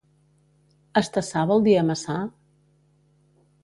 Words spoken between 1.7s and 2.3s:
amassar?